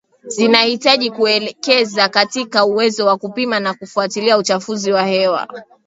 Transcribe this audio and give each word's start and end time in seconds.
zinahitaji 0.23 1.11
kuekeza 1.11 2.09
katika 2.09 2.65
uwezo 2.65 3.05
wa 3.05 3.17
kupima 3.17 3.59
na 3.59 3.73
kufuatilia 3.73 4.37
uchafuzi 4.37 4.91
wa 4.91 5.03
hewa 5.03 5.47